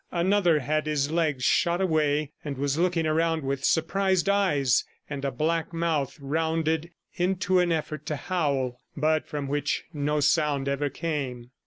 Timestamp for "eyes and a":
4.27-5.29